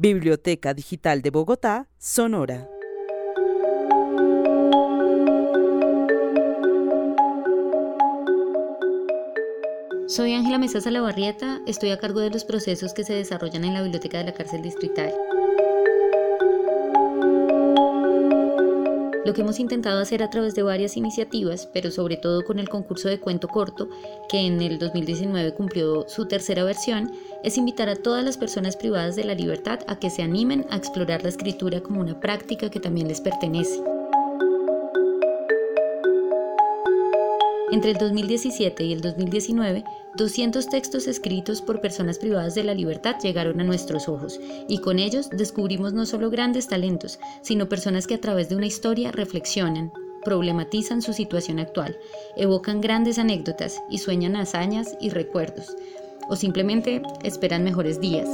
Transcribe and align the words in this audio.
Biblioteca 0.00 0.72
Digital 0.72 1.20
de 1.20 1.28
Bogotá, 1.28 1.86
Sonora. 1.98 2.66
Soy 10.06 10.32
Ángela 10.32 10.56
Mesa 10.56 10.80
Salabarrieta, 10.80 11.60
estoy 11.66 11.90
a 11.90 11.98
cargo 11.98 12.20
de 12.20 12.30
los 12.30 12.46
procesos 12.46 12.94
que 12.94 13.04
se 13.04 13.12
desarrollan 13.12 13.64
en 13.64 13.74
la 13.74 13.82
Biblioteca 13.82 14.16
de 14.16 14.24
la 14.24 14.32
Cárcel 14.32 14.62
Distrital. 14.62 15.12
Lo 19.24 19.34
que 19.34 19.42
hemos 19.42 19.60
intentado 19.60 20.00
hacer 20.00 20.22
a 20.22 20.30
través 20.30 20.54
de 20.54 20.62
varias 20.62 20.96
iniciativas, 20.96 21.66
pero 21.66 21.90
sobre 21.90 22.16
todo 22.16 22.42
con 22.42 22.58
el 22.58 22.70
concurso 22.70 23.08
de 23.08 23.20
cuento 23.20 23.48
corto, 23.48 23.88
que 24.30 24.38
en 24.38 24.62
el 24.62 24.78
2019 24.78 25.52
cumplió 25.52 26.08
su 26.08 26.26
tercera 26.26 26.64
versión, 26.64 27.12
es 27.44 27.58
invitar 27.58 27.90
a 27.90 27.96
todas 27.96 28.24
las 28.24 28.38
personas 28.38 28.76
privadas 28.76 29.16
de 29.16 29.24
la 29.24 29.34
libertad 29.34 29.80
a 29.88 29.98
que 29.98 30.08
se 30.08 30.22
animen 30.22 30.64
a 30.70 30.76
explorar 30.76 31.22
la 31.22 31.28
escritura 31.28 31.82
como 31.82 32.00
una 32.00 32.18
práctica 32.18 32.70
que 32.70 32.80
también 32.80 33.08
les 33.08 33.20
pertenece. 33.20 33.82
Entre 37.72 37.92
el 37.92 37.98
2017 37.98 38.84
y 38.84 38.92
el 38.92 39.00
2019, 39.00 39.84
200 40.16 40.66
textos 40.66 41.06
escritos 41.06 41.62
por 41.62 41.80
personas 41.80 42.18
privadas 42.18 42.56
de 42.56 42.64
la 42.64 42.74
libertad 42.74 43.16
llegaron 43.22 43.60
a 43.60 43.64
nuestros 43.64 44.08
ojos 44.08 44.40
y 44.68 44.78
con 44.78 44.98
ellos 44.98 45.30
descubrimos 45.30 45.92
no 45.92 46.04
solo 46.04 46.30
grandes 46.30 46.66
talentos, 46.66 47.20
sino 47.42 47.68
personas 47.68 48.08
que 48.08 48.14
a 48.14 48.20
través 48.20 48.48
de 48.48 48.56
una 48.56 48.66
historia 48.66 49.12
reflexionan, 49.12 49.92
problematizan 50.24 51.00
su 51.00 51.12
situación 51.12 51.60
actual, 51.60 51.96
evocan 52.36 52.80
grandes 52.80 53.18
anécdotas 53.18 53.80
y 53.88 53.98
sueñan 53.98 54.34
hazañas 54.34 54.96
y 55.00 55.10
recuerdos, 55.10 55.76
o 56.28 56.34
simplemente 56.34 57.02
esperan 57.22 57.62
mejores 57.62 58.00
días. 58.00 58.28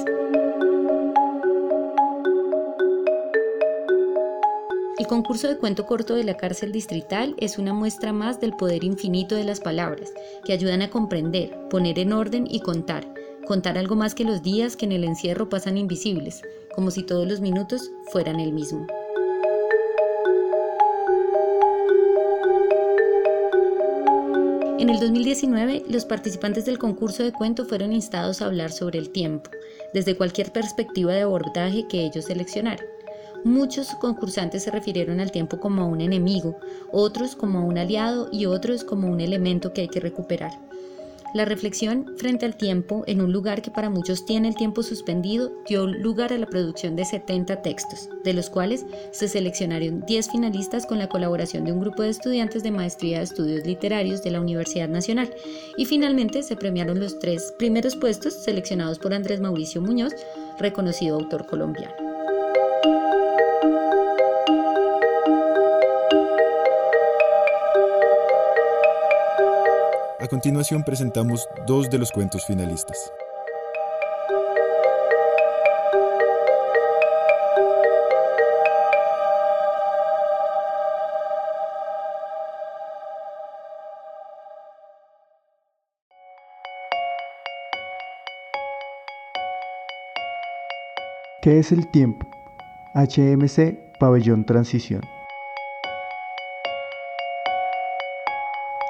El 4.99 5.07
concurso 5.07 5.47
de 5.47 5.59
cuento 5.59 5.85
corto 5.85 6.15
de 6.15 6.25
la 6.25 6.39
cárcel 6.39 6.73
distrital 6.73 7.35
es 7.37 7.59
una 7.59 7.75
muestra 7.75 8.15
más 8.15 8.41
del 8.41 8.57
poder 8.57 8.83
infinito 8.83 9.35
de 9.35 9.45
las 9.45 9.61
palabras, 9.61 10.11
que 10.47 10.55
ayudan 10.55 10.81
a 10.81 10.89
comprender, 10.89 11.55
poner 11.69 11.99
en 11.99 12.15
orden 12.15 12.47
y 12.49 12.61
contar. 12.61 13.07
Contar 13.47 13.77
algo 13.77 13.95
más 13.95 14.15
que 14.15 14.25
los 14.25 14.43
días 14.43 14.75
que 14.75 14.87
en 14.87 14.93
el 14.93 15.05
encierro 15.05 15.51
pasan 15.51 15.77
invisibles, 15.77 16.41
como 16.75 16.91
si 16.91 17.03
todos 17.03 17.29
los 17.29 17.41
minutos 17.41 17.91
fueran 18.11 18.41
el 18.41 18.55
mismo. 18.55 18.87
En 24.79 24.89
el 24.89 24.99
2019, 24.99 25.85
los 25.91 26.07
participantes 26.07 26.65
del 26.65 26.79
concurso 26.79 27.23
de 27.23 27.33
cuento 27.33 27.67
fueron 27.67 27.93
instados 27.93 28.41
a 28.41 28.47
hablar 28.47 28.73
sobre 28.73 28.99
el 28.99 29.11
tiempo, 29.11 29.51
desde 29.93 30.17
cualquier 30.17 30.53
perspectiva 30.53 31.13
de 31.13 31.23
abordaje 31.23 31.87
que 31.87 32.07
ellos 32.07 32.25
seleccionaran. 32.25 32.96
Muchos 33.47 33.95
concursantes 33.95 34.65
se 34.65 34.73
refirieron 34.73 35.21
al 35.21 35.31
tiempo 35.31 35.61
como 35.61 35.83
a 35.83 35.85
un 35.85 36.01
enemigo, 36.01 36.59
otros 36.91 37.37
como 37.37 37.61
a 37.61 37.63
un 37.63 37.79
aliado 37.79 38.29
y 38.33 38.47
otros 38.47 38.83
como 38.83 39.07
un 39.07 39.21
elemento 39.21 39.73
que 39.73 39.83
hay 39.83 39.89
que 39.89 40.01
recuperar. 40.01 40.51
La 41.33 41.45
reflexión 41.45 42.17
frente 42.17 42.45
al 42.45 42.57
tiempo 42.57 43.05
en 43.07 43.21
un 43.21 43.33
lugar 43.33 43.63
que 43.63 43.71
para 43.71 43.89
muchos 43.89 44.27
tiene 44.27 44.49
el 44.49 44.57
tiempo 44.57 44.83
suspendido 44.83 45.53
dio 45.69 45.87
lugar 45.87 46.33
a 46.33 46.39
la 46.39 46.47
producción 46.47 46.97
de 46.97 47.05
70 47.05 47.63
textos, 47.63 48.09
de 48.25 48.33
los 48.33 48.51
cuales 48.51 48.85
se 49.13 49.29
seleccionaron 49.29 50.01
10 50.01 50.29
finalistas 50.29 50.85
con 50.85 50.99
la 50.99 51.09
colaboración 51.09 51.65
de 51.65 51.71
un 51.71 51.79
grupo 51.79 52.03
de 52.03 52.09
estudiantes 52.09 52.65
de 52.65 52.73
Maestría 52.73 53.19
de 53.19 53.25
Estudios 53.25 53.65
Literarios 53.65 54.25
de 54.25 54.33
la 54.33 54.41
Universidad 54.41 54.89
Nacional 54.89 55.33
y 55.77 55.85
finalmente 55.85 56.43
se 56.43 56.57
premiaron 56.57 56.99
los 56.99 57.21
tres 57.21 57.55
primeros 57.61 57.95
puestos 57.95 58.35
seleccionados 58.35 58.99
por 58.99 59.15
Andrés 59.15 59.41
Mauricio 59.41 59.81
Muñoz, 59.81 60.15
reconocido 60.59 61.15
autor 61.15 61.47
colombiano. 61.47 62.06
A 70.27 70.29
continuación 70.29 70.83
presentamos 70.83 71.49
dos 71.69 71.89
de 71.89 71.99
los 71.99 72.11
cuentos 72.11 72.45
finalistas. 72.45 73.13
¿Qué 91.41 91.61
es 91.61 91.71
el 91.71 91.89
tiempo? 91.93 92.27
HMC 92.97 93.97
Pabellón 94.01 94.45
Transición. 94.45 95.03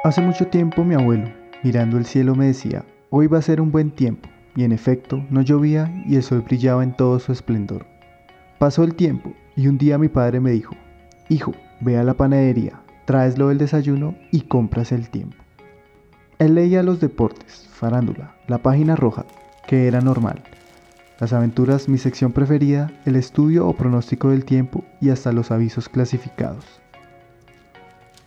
Hace 0.06 0.20
mucho 0.20 0.46
tiempo 0.46 0.84
mi 0.84 0.94
abuelo, 0.94 1.28
mirando 1.64 1.98
el 1.98 2.06
cielo, 2.06 2.36
me 2.36 2.46
decía, 2.46 2.84
hoy 3.10 3.26
va 3.26 3.38
a 3.38 3.42
ser 3.42 3.60
un 3.60 3.72
buen 3.72 3.90
tiempo, 3.90 4.28
y 4.54 4.62
en 4.62 4.70
efecto 4.70 5.20
no 5.30 5.42
llovía 5.42 5.92
y 6.06 6.14
el 6.14 6.22
sol 6.22 6.42
brillaba 6.42 6.84
en 6.84 6.94
todo 6.94 7.18
su 7.18 7.32
esplendor. 7.32 7.86
Pasó 8.60 8.84
el 8.84 8.94
tiempo 8.94 9.32
y 9.56 9.66
un 9.66 9.78
día 9.78 9.98
mi 9.98 10.06
padre 10.08 10.38
me 10.38 10.52
dijo, 10.52 10.76
hijo, 11.28 11.54
ve 11.80 11.98
a 11.98 12.04
la 12.04 12.14
panadería, 12.14 12.78
tráeslo 13.04 13.50
el 13.50 13.58
desayuno 13.58 14.14
y 14.30 14.42
compras 14.42 14.92
el 14.92 15.10
tiempo. 15.10 15.42
Él 16.38 16.54
leía 16.54 16.84
los 16.84 17.00
deportes, 17.00 17.68
farándula, 17.72 18.36
la 18.46 18.58
página 18.58 18.94
roja, 18.94 19.26
que 19.66 19.88
era 19.88 20.00
normal, 20.00 20.40
las 21.18 21.32
aventuras, 21.32 21.88
mi 21.88 21.98
sección 21.98 22.30
preferida, 22.30 22.92
el 23.06 23.16
estudio 23.16 23.66
o 23.66 23.72
pronóstico 23.72 24.30
del 24.30 24.44
tiempo 24.44 24.84
y 25.00 25.10
hasta 25.10 25.32
los 25.32 25.50
avisos 25.50 25.88
clasificados. 25.88 26.80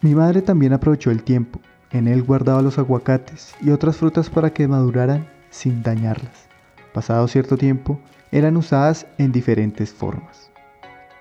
Mi 0.01 0.15
madre 0.15 0.41
también 0.41 0.73
aprovechó 0.73 1.11
el 1.11 1.23
tiempo 1.23 1.59
en 1.91 2.07
él 2.07 2.23
guardaba 2.23 2.61
los 2.61 2.77
aguacates 2.77 3.55
y 3.61 3.71
otras 3.71 3.97
frutas 3.97 4.29
para 4.29 4.51
que 4.51 4.67
maduraran 4.67 5.27
sin 5.49 5.81
dañarlas. 5.81 6.47
Pasado 6.93 7.27
cierto 7.27 7.57
tiempo, 7.57 7.99
eran 8.31 8.57
usadas 8.57 9.07
en 9.17 9.31
diferentes 9.31 9.91
formas. 9.91 10.51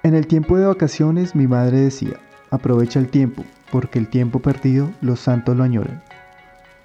En 0.03 0.15
el 0.15 0.27
tiempo 0.27 0.57
de 0.57 0.67
vacaciones 0.67 1.35
mi 1.35 1.47
madre 1.47 1.81
decía, 1.81 2.21
aprovecha 2.51 2.99
el 2.99 3.09
tiempo, 3.09 3.45
porque 3.73 3.99
el 3.99 4.09
tiempo 4.09 4.41
perdido 4.41 4.91
los 5.01 5.21
santos 5.21 5.57
lo 5.57 5.65
añoran. 5.65 6.03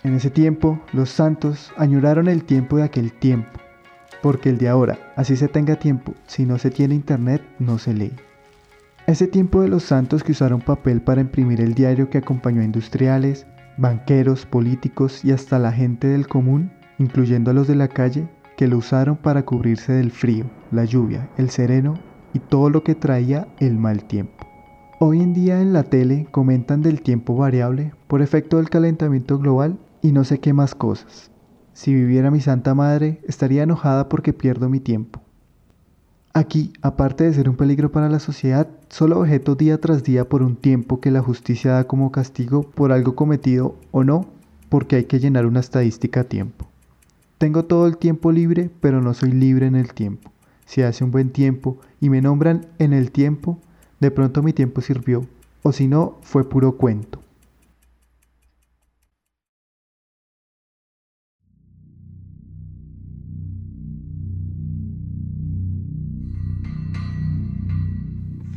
En 0.03 0.15
ese 0.15 0.29
tiempo, 0.29 0.81
los 0.91 1.09
santos 1.09 1.71
añoraron 1.77 2.27
el 2.27 2.43
tiempo 2.43 2.77
de 2.77 2.83
aquel 2.83 3.13
tiempo, 3.13 3.59
porque 4.21 4.49
el 4.49 4.57
de 4.57 4.67
ahora, 4.67 4.97
así 5.15 5.37
se 5.37 5.47
tenga 5.47 5.77
tiempo, 5.77 6.13
si 6.27 6.45
no 6.45 6.57
se 6.57 6.71
tiene 6.71 6.95
internet, 6.95 7.41
no 7.59 7.77
se 7.77 7.93
lee. 7.93 8.13
Ese 9.05 9.27
tiempo 9.27 9.61
de 9.61 9.67
los 9.67 9.83
santos 9.83 10.23
que 10.23 10.31
usaron 10.31 10.61
papel 10.61 11.01
para 11.01 11.19
imprimir 11.19 11.59
el 11.59 11.73
diario 11.73 12.09
que 12.09 12.19
acompañó 12.19 12.61
a 12.61 12.65
industriales, 12.65 13.45
banqueros, 13.77 14.45
políticos 14.45 15.25
y 15.25 15.31
hasta 15.31 15.59
la 15.59 15.73
gente 15.73 16.07
del 16.07 16.25
común, 16.29 16.71
incluyendo 16.99 17.51
a 17.51 17.53
los 17.53 17.67
de 17.67 17.75
la 17.75 17.89
calle, 17.89 18.29
que 18.55 18.69
lo 18.69 18.77
usaron 18.77 19.17
para 19.17 19.43
cubrirse 19.43 19.91
del 19.91 20.11
frío, 20.11 20.45
la 20.71 20.85
lluvia, 20.85 21.29
el 21.37 21.49
sereno 21.49 21.95
y 22.33 22.39
todo 22.39 22.69
lo 22.69 22.83
que 22.85 22.95
traía 22.95 23.49
el 23.59 23.77
mal 23.77 24.05
tiempo. 24.05 24.47
Hoy 24.99 25.21
en 25.21 25.33
día 25.33 25.59
en 25.59 25.73
la 25.73 25.83
tele 25.83 26.27
comentan 26.31 26.81
del 26.81 27.01
tiempo 27.01 27.35
variable 27.35 27.91
por 28.07 28.21
efecto 28.21 28.55
del 28.55 28.69
calentamiento 28.69 29.37
global 29.37 29.79
y 30.01 30.13
no 30.13 30.23
sé 30.23 30.39
qué 30.39 30.53
más 30.53 30.75
cosas. 30.75 31.29
Si 31.73 31.93
viviera 31.93 32.31
mi 32.31 32.39
Santa 32.39 32.73
Madre, 32.73 33.19
estaría 33.27 33.63
enojada 33.63 34.07
porque 34.07 34.31
pierdo 34.31 34.69
mi 34.69 34.79
tiempo. 34.79 35.22
Aquí, 36.35 36.73
aparte 36.81 37.25
de 37.25 37.33
ser 37.35 37.47
un 37.47 37.55
peligro 37.55 37.91
para 37.91 38.09
la 38.09 38.19
sociedad, 38.19 38.67
solo 38.89 39.19
objeto 39.19 39.53
día 39.53 39.79
tras 39.79 40.03
día 40.03 40.27
por 40.27 40.41
un 40.41 40.55
tiempo 40.55 40.99
que 40.99 41.11
la 41.11 41.21
justicia 41.21 41.73
da 41.73 41.83
como 41.83 42.11
castigo 42.11 42.63
por 42.63 42.91
algo 42.91 43.15
cometido 43.15 43.75
o 43.91 44.03
no, 44.03 44.25
porque 44.67 44.95
hay 44.95 45.03
que 45.03 45.19
llenar 45.19 45.45
una 45.45 45.59
estadística 45.59 46.21
a 46.21 46.23
tiempo. 46.23 46.65
Tengo 47.37 47.65
todo 47.65 47.85
el 47.85 47.97
tiempo 47.97 48.31
libre, 48.31 48.71
pero 48.81 48.99
no 48.99 49.13
soy 49.13 49.31
libre 49.31 49.67
en 49.67 49.75
el 49.75 49.93
tiempo. 49.93 50.31
Si 50.65 50.81
hace 50.81 51.03
un 51.03 51.11
buen 51.11 51.29
tiempo 51.29 51.77
y 52.01 52.09
me 52.09 52.19
nombran 52.19 52.65
en 52.79 52.93
el 52.93 53.11
tiempo, 53.11 53.59
de 53.99 54.09
pronto 54.09 54.41
mi 54.41 54.53
tiempo 54.53 54.81
sirvió, 54.81 55.27
o 55.61 55.71
si 55.71 55.87
no, 55.87 56.17
fue 56.23 56.49
puro 56.49 56.77
cuento. 56.77 57.22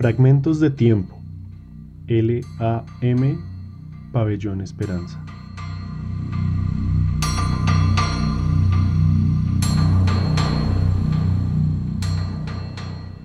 Fragmentos 0.06 0.60
de 0.60 0.70
tiempo. 0.70 1.18
L.A.M. 2.06 3.38
Pabellón 4.12 4.60
Esperanza. 4.60 5.20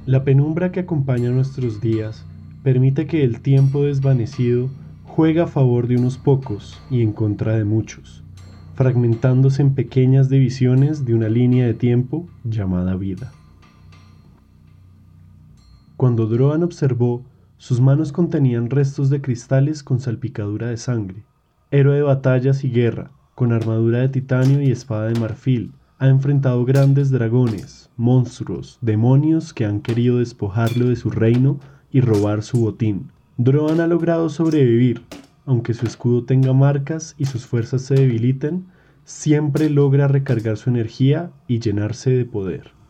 La 0.08 0.24
penumbra 0.24 0.72
que 0.72 0.80
acompaña 0.80 1.30
nuestros 1.30 1.82
días 1.82 2.26
permite 2.64 3.06
que 3.06 3.24
el 3.24 3.42
tiempo 3.42 3.84
desvanecido 3.84 4.72
juega 5.04 5.44
a 5.44 5.48
favor 5.48 5.86
de 5.86 5.98
unos 5.98 6.18
pocos 6.18 6.82
y 6.90 7.04
en 7.04 7.12
contra 7.12 7.56
de 7.56 7.64
muchos, 7.64 8.24
fragmentándose 8.74 9.62
en 9.62 9.76
pequeñas 9.76 10.30
divisiones 10.30 11.06
de 11.06 11.14
una 11.14 11.30
línea 11.30 11.68
de 11.68 11.76
tiempo 11.76 12.28
llamada 12.44 12.96
vida. 12.96 13.32
Cuando 16.02 16.26
Droan 16.26 16.64
observó, 16.64 17.24
sus 17.58 17.80
manos 17.80 18.12
contenían 18.12 18.72
restos 18.72 19.12
de 19.12 19.22
cristales 19.22 19.84
con 19.84 20.00
salpicadura 20.00 20.70
de 20.70 20.78
sangre. 20.78 21.26
Héroe 21.70 21.98
de 21.98 22.02
batallas 22.02 22.64
y 22.64 22.72
guerra, 22.72 23.12
con 23.36 23.54
armadura 23.54 24.00
de 24.00 24.10
titanio 24.10 24.64
y 24.64 24.72
espada 24.72 25.10
de 25.10 25.20
marfil, 25.20 25.74
ha 26.00 26.08
enfrentado 26.08 26.66
grandes 26.66 27.12
dragones, 27.12 27.92
monstruos, 27.98 28.80
demonios 28.82 29.54
que 29.54 29.64
han 29.64 29.80
querido 29.80 30.18
despojarlo 30.18 30.90
de 30.90 30.96
su 30.96 31.12
reino 31.12 31.60
y 31.92 32.02
robar 32.02 32.42
su 32.42 32.62
botín. 32.62 33.12
Droan 33.38 33.80
ha 33.80 33.86
logrado 33.86 34.30
sobrevivir, 34.30 35.04
aunque 35.46 35.76
su 35.76 35.86
escudo 35.86 36.24
tenga 36.24 36.52
marcas 36.52 37.14
y 37.20 37.26
sus 37.26 37.46
fuerzas 37.46 37.84
se 37.84 37.94
debiliten, 37.94 38.66
siempre 39.04 39.70
logra 39.70 40.08
recargar 40.08 40.58
su 40.58 40.72
energía 40.72 41.30
y 41.48 41.60
llenarse 41.60 42.10
de 42.10 42.26
poder. 42.26 42.81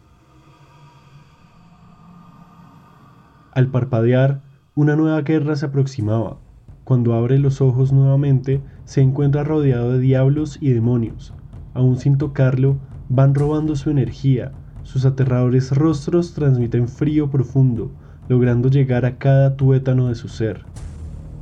Al 3.51 3.67
parpadear, 3.67 4.41
una 4.75 4.95
nueva 4.95 5.21
guerra 5.23 5.57
se 5.57 5.65
aproximaba. 5.65 6.37
Cuando 6.85 7.13
abre 7.13 7.37
los 7.37 7.59
ojos 7.59 7.91
nuevamente, 7.91 8.61
se 8.85 9.01
encuentra 9.01 9.43
rodeado 9.43 9.91
de 9.91 9.99
diablos 9.99 10.57
y 10.61 10.69
demonios. 10.69 11.33
Aún 11.73 11.97
sin 11.97 12.17
tocarlo, 12.17 12.77
van 13.09 13.35
robando 13.35 13.75
su 13.75 13.89
energía. 13.89 14.53
Sus 14.83 15.05
aterradores 15.05 15.75
rostros 15.75 16.33
transmiten 16.33 16.87
frío 16.87 17.29
profundo, 17.29 17.91
logrando 18.29 18.69
llegar 18.69 19.05
a 19.05 19.17
cada 19.17 19.57
tuétano 19.57 20.07
de 20.07 20.15
su 20.15 20.29
ser. 20.29 20.61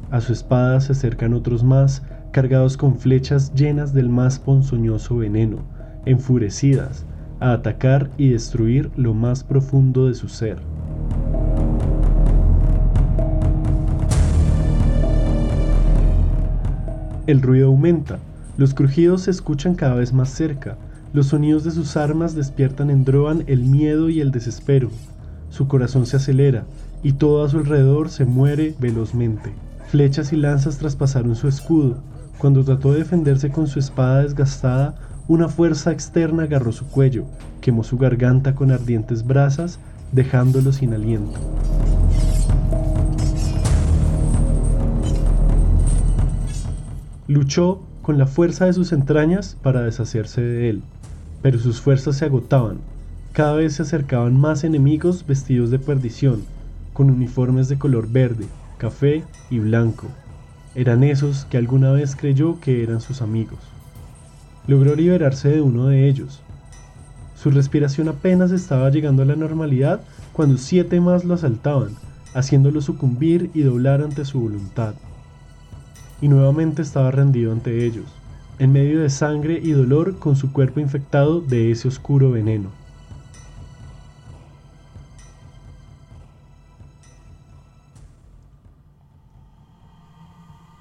A 0.09 0.19
su 0.19 0.33
espada 0.33 0.81
se 0.81 0.94
acercan 0.94 1.35
otros 1.35 1.63
más, 1.63 2.03
cargados 2.31 2.75
con 2.75 2.97
flechas 2.97 3.53
llenas 3.53 3.94
del 3.94 4.09
más 4.09 4.39
ponzoñoso 4.39 5.17
veneno, 5.17 5.59
enfurecidas, 6.06 7.06
a 7.39 7.53
atacar 7.53 8.09
y 8.17 8.29
destruir 8.29 8.89
lo 8.95 9.13
más 9.13 9.44
profundo 9.44 10.07
de 10.07 10.15
su 10.15 10.27
ser. 10.27 10.57
El 17.30 17.44
ruido 17.44 17.68
aumenta, 17.68 18.18
los 18.58 18.74
crujidos 18.74 19.22
se 19.22 19.30
escuchan 19.30 19.76
cada 19.76 19.94
vez 19.94 20.14
más 20.14 20.30
cerca, 20.30 20.78
los 21.14 21.28
sonidos 21.28 21.64
de 21.64 21.70
sus 21.70 21.96
armas 21.96 22.34
despiertan 22.34 22.90
en 22.90 23.06
Droan 23.06 23.44
el 23.46 23.66
miedo 23.66 24.10
y 24.10 24.20
el 24.20 24.31
desespero. 24.31 24.90
Su 25.52 25.68
corazón 25.68 26.08
se 26.08 26.18
acelera 26.18 26.64
y 27.04 27.12
todo 27.12 27.46
a 27.46 27.50
su 27.50 27.60
alrededor 27.60 28.10
se 28.10 28.26
muere 28.26 28.74
velozmente. 28.80 29.54
Flechas 29.90 30.34
y 30.34 30.38
lanzas 30.38 30.80
traspasaron 30.80 31.36
su 31.36 31.48
escudo. 31.48 31.98
Cuando 32.40 32.64
trató 32.64 32.94
de 32.94 32.98
defenderse 32.98 33.52
con 33.52 33.68
su 33.68 33.78
espada 33.78 34.24
desgastada, 34.24 34.96
una 35.28 35.50
fuerza 35.50 35.92
externa 35.92 36.46
agarró 36.46 36.72
su 36.72 36.88
cuello, 36.88 37.26
quemó 37.62 37.84
su 37.84 38.00
garganta 38.00 38.56
con 38.56 38.72
ardientes 38.72 39.24
brasas, 39.24 39.78
dejándolo 40.14 40.74
sin 40.74 40.96
aliento. 40.96 41.40
Luchó 47.30 47.80
con 48.02 48.18
la 48.18 48.26
fuerza 48.26 48.66
de 48.66 48.74
sus 48.74 48.92
entrañas 48.92 49.56
para 49.62 49.84
deshacerse 49.84 50.42
de 50.42 50.72
él, 50.72 50.81
pero 51.44 51.60
sus 51.60 51.80
fuerzas 51.80 52.18
se 52.18 52.26
agotaban. 52.26 52.80
Cada 53.34 53.54
vez 53.54 53.76
se 53.76 53.84
acercaban 53.84 54.36
más 54.36 54.64
enemigos 54.64 55.28
vestidos 55.28 55.70
de 55.70 55.78
perdición, 55.78 56.42
con 56.92 57.12
uniformes 57.12 57.70
de 57.70 57.78
color 57.78 58.12
verde, 58.12 58.48
café 58.80 59.24
y 59.52 59.60
blanco. 59.60 60.08
Eran 60.74 61.04
esos 61.04 61.46
que 61.46 61.58
alguna 61.58 61.92
vez 61.92 62.16
creyó 62.16 62.60
que 62.60 62.81
eran 62.81 63.00
sus 63.00 63.22
amigos. 63.22 63.60
Logró 64.66 64.96
liberarse 64.96 65.50
de 65.50 65.62
uno 65.62 65.86
de 65.86 66.10
ellos. 66.10 66.42
Su 67.36 67.52
respiración 67.52 68.10
apenas 68.10 68.50
estaba 68.50 68.90
llegando 68.90 69.22
a 69.22 69.26
la 69.26 69.36
normalidad 69.36 70.02
cuando 70.34 70.58
siete 70.58 71.00
más 71.00 71.26
lo 71.26 71.36
asaltaban, 71.36 71.92
haciéndolo 72.34 72.81
sucumbir 72.81 73.52
y 73.54 73.62
doblar 73.62 74.02
ante 74.02 74.26
su 74.26 74.40
voluntad. 74.40 74.96
Y 76.21 76.27
nuevamente 76.27 76.81
estaba 76.81 77.12
rendido 77.12 77.51
ante 77.51 77.86
ellos, 77.86 78.06
en 78.60 78.71
medio 78.71 79.00
de 79.00 79.10
sangre 79.10 79.60
y 79.62 79.71
dolor 79.71 80.19
con 80.19 80.36
su 80.36 80.51
cuerpo 80.51 80.80
infectado 80.80 81.42
de 81.42 81.71
ese 81.71 81.88
oscuro 81.88 82.31
veneno. 82.31 82.69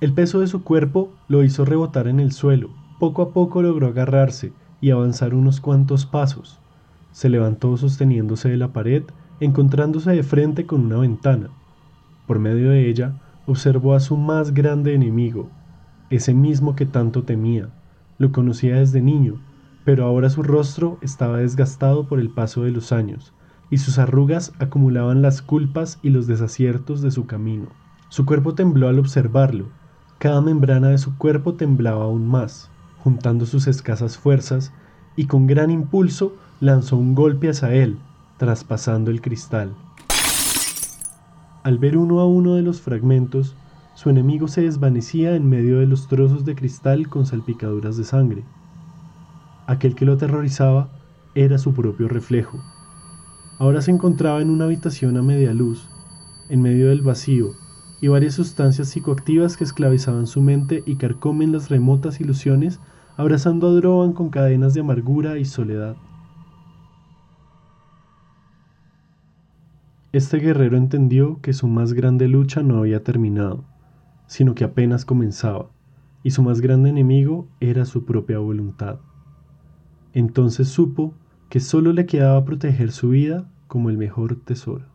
El 0.00 0.12
peso 0.12 0.38
de 0.38 0.46
su 0.46 0.62
cuerpo 0.62 1.12
lo 1.26 1.42
hizo 1.42 1.64
rebotar 1.64 2.06
en 2.06 2.20
el 2.20 2.30
suelo. 2.30 2.70
Poco 3.00 3.20
a 3.20 3.32
poco 3.32 3.62
logró 3.62 3.88
agarrarse 3.88 4.52
y 4.80 4.90
avanzar 4.90 5.34
unos 5.34 5.60
cuantos 5.60 6.06
pasos. 6.06 6.60
Se 7.10 7.28
levantó 7.28 7.76
sosteniéndose 7.76 8.48
de 8.48 8.56
la 8.56 8.72
pared, 8.72 9.02
encontrándose 9.40 10.12
de 10.12 10.22
frente 10.22 10.66
con 10.66 10.82
una 10.82 10.98
ventana. 10.98 11.50
Por 12.28 12.38
medio 12.38 12.70
de 12.70 12.88
ella, 12.88 13.14
observó 13.48 13.94
a 13.94 14.00
su 14.00 14.16
más 14.16 14.52
grande 14.52 14.94
enemigo, 14.94 15.48
ese 16.10 16.34
mismo 16.34 16.76
que 16.76 16.86
tanto 16.86 17.24
temía. 17.24 17.70
Lo 18.18 18.30
conocía 18.30 18.76
desde 18.76 19.00
niño, 19.00 19.40
pero 19.84 20.04
ahora 20.04 20.28
su 20.28 20.42
rostro 20.42 20.98
estaba 21.00 21.38
desgastado 21.38 22.06
por 22.06 22.20
el 22.20 22.28
paso 22.30 22.62
de 22.62 22.70
los 22.70 22.92
años, 22.92 23.32
y 23.70 23.78
sus 23.78 23.98
arrugas 23.98 24.52
acumulaban 24.58 25.22
las 25.22 25.40
culpas 25.40 25.98
y 26.02 26.10
los 26.10 26.26
desaciertos 26.26 27.00
de 27.00 27.10
su 27.10 27.26
camino. 27.26 27.68
Su 28.10 28.26
cuerpo 28.26 28.54
tembló 28.54 28.88
al 28.88 28.98
observarlo, 28.98 29.66
cada 30.18 30.40
membrana 30.40 30.88
de 30.88 30.98
su 30.98 31.16
cuerpo 31.16 31.54
temblaba 31.54 32.04
aún 32.04 32.26
más, 32.26 32.70
juntando 32.98 33.46
sus 33.46 33.66
escasas 33.66 34.18
fuerzas, 34.18 34.72
y 35.16 35.26
con 35.26 35.46
gran 35.46 35.70
impulso 35.70 36.36
lanzó 36.60 36.96
un 36.96 37.14
golpe 37.14 37.48
hacia 37.48 37.72
él, 37.72 37.98
traspasando 38.36 39.10
el 39.10 39.20
cristal. 39.20 39.74
Al 41.64 41.78
ver 41.78 41.96
uno 41.96 42.20
a 42.20 42.26
uno 42.26 42.54
de 42.54 42.62
los 42.62 42.80
fragmentos, 42.80 43.56
su 43.94 44.10
enemigo 44.10 44.46
se 44.46 44.62
desvanecía 44.62 45.34
en 45.34 45.48
medio 45.48 45.80
de 45.80 45.86
los 45.86 46.06
trozos 46.06 46.44
de 46.44 46.54
cristal 46.54 47.08
con 47.08 47.26
salpicaduras 47.26 47.96
de 47.96 48.04
sangre. 48.04 48.44
Aquel 49.66 49.94
que 49.96 50.04
lo 50.04 50.12
aterrorizaba 50.12 50.88
era 51.34 51.58
su 51.58 51.74
propio 51.74 52.08
reflejo. 52.08 52.58
Ahora 53.58 53.82
se 53.82 53.90
encontraba 53.90 54.40
en 54.40 54.50
una 54.50 54.66
habitación 54.66 55.16
a 55.16 55.22
media 55.22 55.52
luz, 55.52 55.90
en 56.48 56.62
medio 56.62 56.88
del 56.90 57.02
vacío, 57.02 57.56
y 58.00 58.06
varias 58.06 58.34
sustancias 58.34 58.88
psicoactivas 58.88 59.56
que 59.56 59.64
esclavizaban 59.64 60.28
su 60.28 60.40
mente 60.40 60.84
y 60.86 60.96
carcomen 60.96 61.50
las 61.50 61.68
remotas 61.68 62.20
ilusiones, 62.20 62.80
abrazando 63.16 63.68
a 63.68 63.72
Droban 63.72 64.12
con 64.12 64.30
cadenas 64.30 64.74
de 64.74 64.80
amargura 64.80 65.38
y 65.38 65.44
soledad. 65.44 65.96
Este 70.10 70.38
guerrero 70.38 70.78
entendió 70.78 71.38
que 71.42 71.52
su 71.52 71.68
más 71.68 71.92
grande 71.92 72.28
lucha 72.28 72.62
no 72.62 72.78
había 72.78 73.04
terminado, 73.04 73.66
sino 74.26 74.54
que 74.54 74.64
apenas 74.64 75.04
comenzaba, 75.04 75.70
y 76.22 76.30
su 76.30 76.42
más 76.42 76.62
grande 76.62 76.88
enemigo 76.88 77.46
era 77.60 77.84
su 77.84 78.06
propia 78.06 78.38
voluntad. 78.38 79.00
Entonces 80.14 80.68
supo 80.68 81.12
que 81.50 81.60
solo 81.60 81.92
le 81.92 82.06
quedaba 82.06 82.42
proteger 82.46 82.90
su 82.90 83.10
vida 83.10 83.50
como 83.66 83.90
el 83.90 83.98
mejor 83.98 84.40
tesoro. 84.42 84.86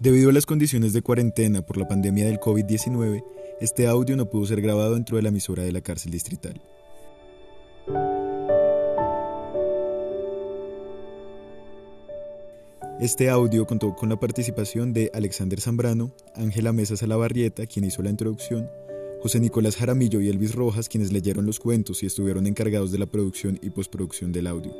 Debido 0.00 0.30
a 0.30 0.32
las 0.32 0.46
condiciones 0.46 0.92
de 0.92 1.02
cuarentena 1.02 1.62
por 1.62 1.76
la 1.76 1.86
pandemia 1.86 2.26
del 2.26 2.40
COVID-19, 2.40 3.22
este 3.60 3.86
audio 3.86 4.16
no 4.16 4.26
pudo 4.28 4.46
ser 4.46 4.60
grabado 4.60 4.94
dentro 4.94 5.16
de 5.16 5.22
la 5.22 5.28
emisora 5.28 5.62
de 5.62 5.70
la 5.70 5.80
cárcel 5.80 6.10
distrital. 6.10 6.60
Este 13.02 13.30
audio 13.30 13.66
contó 13.66 13.96
con 13.96 14.10
la 14.10 14.20
participación 14.20 14.92
de 14.92 15.10
Alexander 15.12 15.60
Zambrano, 15.60 16.14
Ángela 16.36 16.72
Mesa 16.72 16.96
Salabarrieta, 16.96 17.66
quien 17.66 17.84
hizo 17.84 18.00
la 18.00 18.10
introducción, 18.10 18.70
José 19.20 19.40
Nicolás 19.40 19.74
Jaramillo 19.74 20.20
y 20.20 20.28
Elvis 20.28 20.54
Rojas, 20.54 20.88
quienes 20.88 21.12
leyeron 21.12 21.44
los 21.44 21.58
cuentos 21.58 22.04
y 22.04 22.06
estuvieron 22.06 22.46
encargados 22.46 22.92
de 22.92 22.98
la 22.98 23.06
producción 23.06 23.58
y 23.60 23.70
postproducción 23.70 24.30
del 24.30 24.46
audio. 24.46 24.72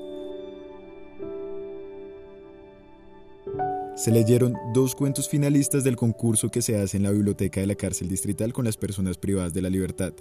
Se 3.97 4.13
leyeron 4.13 4.55
dos 4.73 4.95
cuentos 4.95 5.29
finalistas 5.29 5.83
del 5.83 5.97
concurso 5.97 6.49
que 6.49 6.63
se 6.63 6.79
hace 6.79 6.99
en 6.99 7.03
la 7.03 7.11
biblioteca 7.11 7.61
de 7.61 7.67
la 7.67 7.75
cárcel 7.75 8.07
distrital 8.07 8.53
con 8.53 8.65
las 8.65 8.77
personas 8.77 9.19
privadas 9.19 9.53
de 9.53 9.63
la 9.63 9.69
libertad. 9.69 10.13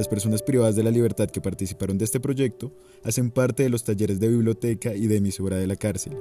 Las 0.00 0.08
personas 0.08 0.42
privadas 0.42 0.76
de 0.76 0.82
la 0.82 0.90
libertad 0.90 1.28
que 1.28 1.42
participaron 1.42 1.98
de 1.98 2.06
este 2.06 2.20
proyecto 2.20 2.72
hacen 3.02 3.30
parte 3.30 3.64
de 3.64 3.68
los 3.68 3.84
talleres 3.84 4.18
de 4.18 4.28
biblioteca 4.28 4.94
y 4.94 5.06
de 5.06 5.18
emisora 5.18 5.58
de 5.58 5.66
la 5.66 5.76
cárcel. 5.76 6.16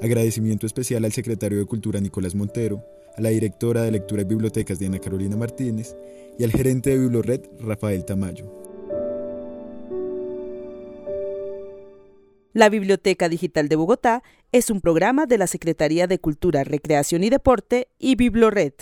Agradecimiento 0.00 0.64
especial 0.66 1.04
al 1.04 1.12
secretario 1.12 1.58
de 1.58 1.66
Cultura 1.66 2.00
Nicolás 2.00 2.34
Montero, 2.34 2.82
a 3.14 3.20
la 3.20 3.28
directora 3.28 3.82
de 3.82 3.90
Lectura 3.90 4.22
y 4.22 4.24
Bibliotecas 4.24 4.78
Diana 4.78 5.00
Carolina 5.00 5.36
Martínez 5.36 5.94
y 6.38 6.44
al 6.44 6.50
gerente 6.50 6.88
de 6.88 6.98
Biblored 6.98 7.42
Rafael 7.60 8.06
Tamayo. 8.06 8.65
La 12.56 12.70
Biblioteca 12.70 13.28
Digital 13.28 13.68
de 13.68 13.76
Bogotá 13.76 14.22
es 14.50 14.70
un 14.70 14.80
programa 14.80 15.26
de 15.26 15.36
la 15.36 15.46
Secretaría 15.46 16.06
de 16.06 16.18
Cultura, 16.18 16.64
Recreación 16.64 17.22
y 17.22 17.28
Deporte 17.28 17.88
y 17.98 18.14
Biblored. 18.16 18.72